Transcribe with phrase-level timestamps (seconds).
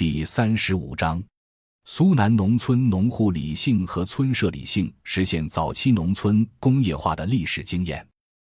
[0.00, 1.22] 第三十五章：
[1.84, 8.08] 苏南农村农户理性和村社理性实现早期农村工业化的历史经验。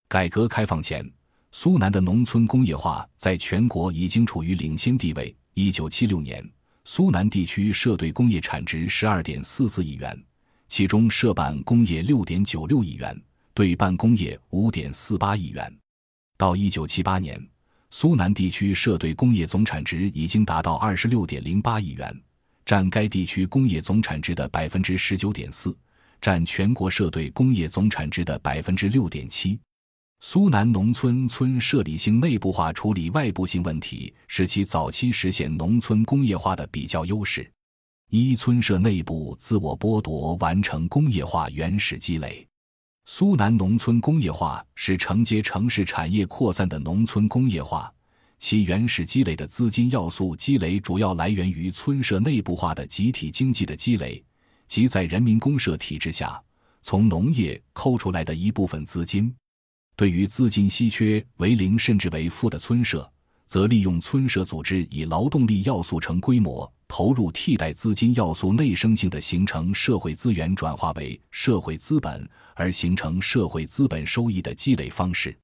[0.06, 1.10] 改革开放前，
[1.50, 5.34] 苏南的农村工业化在全国已经处于领先地位。
[5.54, 6.46] 一九七六年，
[6.84, 10.22] 苏南地区涉对工业产值十二点四四亿元，
[10.68, 13.18] 其中社办工业六点九六亿元，
[13.54, 15.74] 对办工业五点四八亿元。
[16.36, 17.42] 到一九七八年，
[17.90, 22.22] 苏南地区社对工业总产值已经达到二十六点零八亿元，
[22.64, 25.76] 占该地区工业总产值的百分之十九点四，
[26.20, 29.58] 占全国社对工业总产值的百分之六点七。
[30.20, 37.50] 苏南农村村社理性内部化处理外部性问题，是其早期实现农村工业化的比较优势。
[38.10, 42.46] 一村社内部自我剥夺，完成工业化原始积累。
[43.06, 47.92] 苏南农村工业化是承接城市产业扩散的农村工业化，
[48.38, 54.22] 其原始积累的资金要素积累主要来源于村社内部化的集体经济的积累，
[54.68, 56.40] 即在人民公社体制下，
[56.82, 59.34] 从农业抠出来的一部分资金。
[59.96, 63.10] 对于资金稀缺为零甚至为负的村社，
[63.46, 75.38] 则利用村社组织以劳动力要素成规模投入替代资金要素内生性的形成社会资源转化为社会资本而形成社会资本收益的积累方式。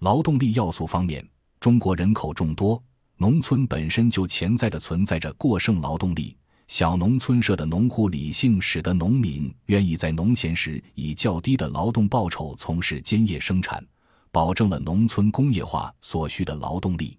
[0.00, 1.26] 劳动力要素方面，
[1.58, 2.80] 中国人口众多，
[3.16, 6.36] 农村本身就潜在的存在着过剩劳动力。
[6.68, 13.82] 小农村社的农户理性，使得农民愿意在农闲时以较低的劳动报酬从事兼业生产，
[14.30, 17.18] 保证了农村工业化所需的劳动力。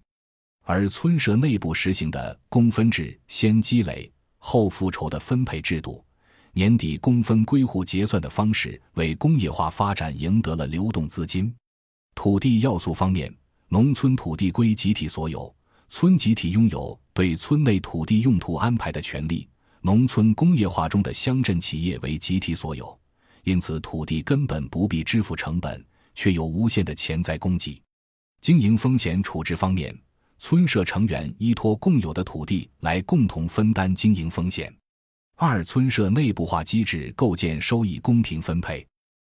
[0.64, 6.02] 而村社内部实行的工分制、先积累后复仇的分配制度，
[6.52, 11.54] 年底工分归户结算的方式，为工业化发展赢得了流动资金。
[12.14, 13.32] 土地要素方面，
[13.68, 15.54] 农村土地归集体所有。
[15.90, 19.46] 村集体拥有对村内土地用途安排的权利，
[19.82, 22.98] 农村工业化中的乡镇企业为集体所有，
[23.42, 27.82] 因此土地根本不必支付成本，却有无限的潜在供给。
[28.40, 29.96] 经营风险处置方面，
[30.46, 34.70] 村社成员依托共有的土地来共同分担经营风险。
[35.36, 38.86] 二、村社内部化机制构建收益公平分配。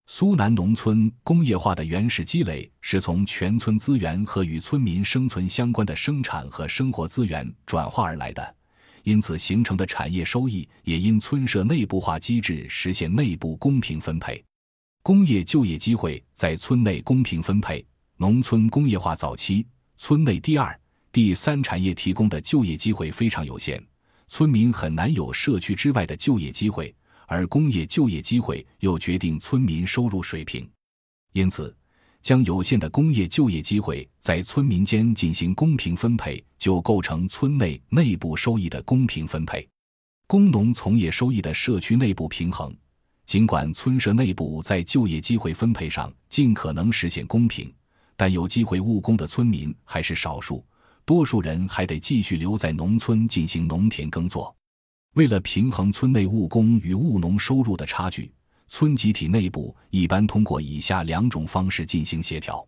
[0.08, 8.56] 苏南农村工业化的原始积累是从全村资源和与村民生存相关的生产和生活资源转化而来的，
[9.04, 14.44] 因此形成的产业收益也因村社内部化机制实现内部公平分配。
[15.04, 17.86] 工业就业机会在村内公平分配。
[18.16, 19.64] 农村工业化早期，
[19.98, 20.76] 村内第二、
[21.16, 23.82] 第三产业提供的就业机会非常有限，
[24.28, 26.94] 村民很难有社区之外的就业机会。
[27.26, 30.70] 而工业就业机会又决定村民收入水平，
[31.32, 31.74] 因此，
[32.20, 39.66] 将有限的工业就业机会在村民间进行公平分配，就构成村内内部收益的公平分配。
[40.26, 42.76] 工农从业收益的社区内部平衡，
[43.24, 47.72] 尽管村社内部在就业机会分配上尽可能实现公平，
[48.18, 50.62] 但有机会务工的村民还是少数，
[51.06, 54.54] 多数人还得继续留在农村进行农田耕作。
[55.14, 58.30] 为了平衡村内务工与务农收入的差距，
[58.66, 62.66] 村集体内部一般通过以下两种方式进行协调：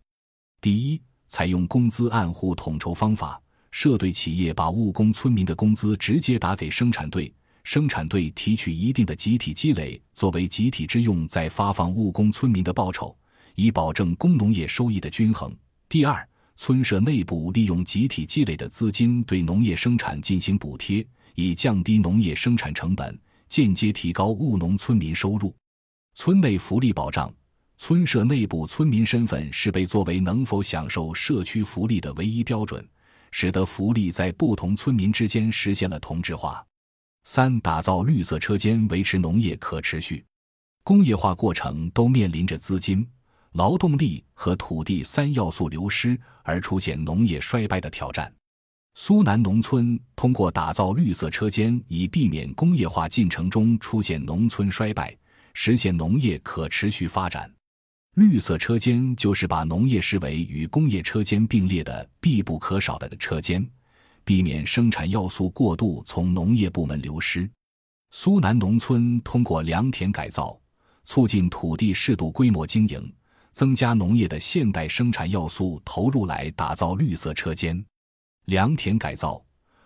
[0.61, 3.39] 第一，采用工资按户统筹方法，
[3.71, 7.31] 社队企业把务工村民的工资直接打给生产队，
[7.65, 13.13] 生产队提取一定的集体积累作为集体之用，再发放务工村民的报酬，
[13.55, 15.51] 以保证工农业收益的均衡；
[15.89, 16.25] 第二，
[16.61, 21.07] 村社内部利用集体积累的资金对农业生产进行补贴。
[21.35, 25.55] 以降低农业生产成本，间接提高务农村民收入。
[26.15, 27.33] 村内福利保障，
[27.77, 32.85] 村社内部村民身份是被作为能否享受社区福利的唯一标准，
[33.31, 36.61] 使得福利在不同村民之间实现了同质化。
[37.23, 40.25] 三、打造绿色车间，维持农业可持续。
[40.83, 43.07] 工业化过程都面临着资金、
[43.53, 48.31] 劳动力和土地三要素流失而出现农业衰败的挑战。
[48.95, 55.15] 苏南农村通过打造绿色车间，以避免工业化进程中出现农村衰败，
[55.53, 57.49] 实现农业可持续发展。
[58.15, 63.65] 绿色车间就是把农业视为与工业车间并列的必不可少的车间，
[64.25, 67.49] 避免生产要素过度从农业部门流失。
[68.11, 70.59] 苏南农村通过良田改造，
[71.05, 73.13] 促进土地适度规模经营，
[73.53, 77.83] 增加农业的现代生产要素投入来打造绿色车间。
[78.45, 79.43] 良田改造，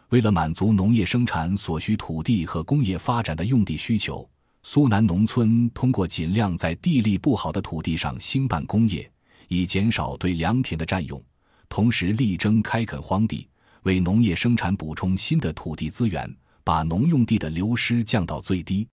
[0.10, 4.30] 为了满足农业生产所需土地和工业发展的用地需求，
[4.64, 9.12] 苏南农村通过尽量在地力不好的土地上兴办工业，
[9.50, 11.22] 以减少对良田的占用，
[11.68, 13.50] 同时力争开垦荒地，
[13.82, 16.34] 为农业生产补充新的土地资源，
[16.64, 18.88] 把农用地的流失降到最低，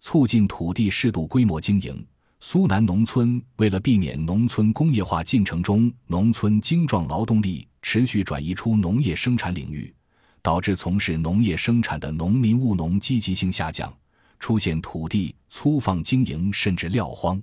[0.00, 2.06] 促进土地适度规模经营。
[2.44, 9.94] 苏南农村为了避免农村工业化进程中农村精壮劳动力持续转移出农业生产领域，
[10.42, 13.96] 导致从事农业生产的农民务农积极性下降，
[14.40, 17.40] 出现土地粗放经营甚至撂荒。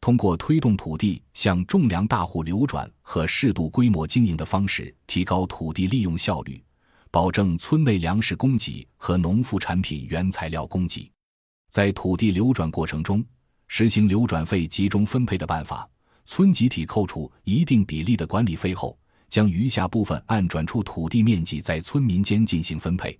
[0.00, 6.58] 通过推动土地向种粮大户流转和适度规模经营的方式，提高土地利用效率，
[7.10, 11.12] 保证村内粮食供给和农副产品原材料供给。
[11.68, 13.22] 在土地流转过程中，
[13.72, 15.88] 实行流转费集中分配的办法，
[16.26, 23.16] 村集体扣除一定比例的管理费后，将余下部分按转出土地面积在村民间进行分配，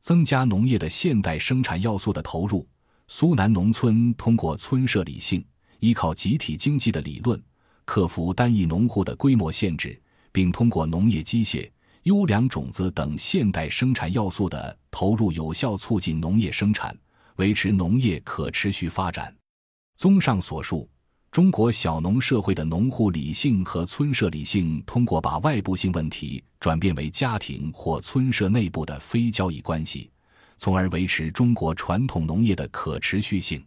[0.00, 2.66] 增加农业的现代生产要素的投入。
[3.06, 5.42] 苏南农村通过村社理性。
[5.78, 7.40] 依靠集体经济的理论，
[7.84, 9.98] 克服单一农户的规模限制，
[10.32, 11.70] 并通过农业机械、
[12.02, 16.98] 优良种子等现代生产要素的投入，有效促进农业生产，
[17.36, 19.32] 维持农业可持续发展。
[19.96, 20.88] 综上所述，
[21.30, 30.10] 中国小农社会的农户理性和村社理性，通过把外部性问题转变为家庭或村社内部的非交易关系，
[30.58, 33.64] 从而维持中国传统农业的可持续性。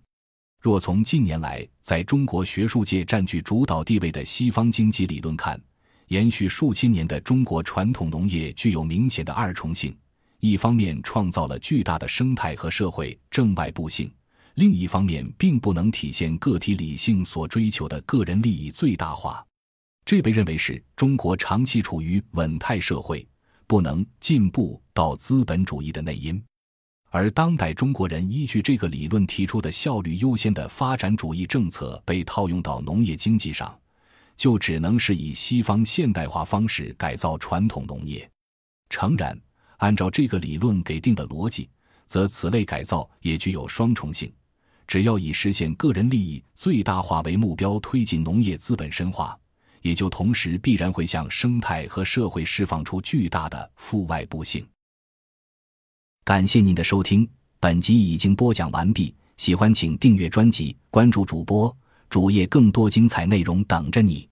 [0.60, 5.60] 若从近年来在中国学术界占据主导地位的西方经济理论看，
[6.08, 9.96] 延续数千年的中国传统农业具有明显的二重性：
[10.40, 14.12] 一方面创造了巨大的生态和社会正外部性，
[14.58, 19.46] 另一方面并不能体现个体理性所追求的个人利益最大化。
[20.04, 23.28] 这被认为是中国长期处于稳态社会、
[23.68, 26.44] 不能进步到资本主义的内因。
[27.12, 33.80] 而当代中国人依据这个理论提出的效率优先的发展主义政策被套用到农业经济上，
[34.36, 38.28] 就只能是以西方现代化方式改造传统农业。
[38.90, 39.40] 诚然，
[39.78, 41.70] 按照这个理论给定的逻辑，
[42.08, 44.32] 则此类改造也具有双重性：
[44.88, 49.38] 只要以实现个人利益最大化为目标推进农业资本深化，
[49.82, 54.66] 也就同时必然会向生态和社会释放出巨大的负外部性。
[56.24, 57.30] 感谢您的收听，
[57.60, 59.14] 本集已经播讲完毕。
[59.36, 61.76] 喜欢请订阅专辑，关注主播
[62.10, 64.28] 主页，更多精彩内容等着你。